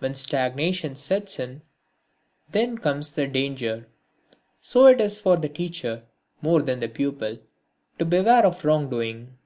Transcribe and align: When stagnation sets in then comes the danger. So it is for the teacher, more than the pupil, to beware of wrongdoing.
When 0.00 0.12
stagnation 0.16 0.96
sets 0.96 1.38
in 1.38 1.62
then 2.50 2.78
comes 2.78 3.14
the 3.14 3.28
danger. 3.28 3.86
So 4.58 4.86
it 4.86 5.00
is 5.00 5.20
for 5.20 5.36
the 5.36 5.48
teacher, 5.48 6.02
more 6.42 6.62
than 6.62 6.80
the 6.80 6.88
pupil, 6.88 7.38
to 8.00 8.04
beware 8.04 8.44
of 8.44 8.64
wrongdoing. 8.64 9.38